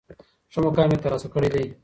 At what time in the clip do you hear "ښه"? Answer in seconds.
0.53-0.59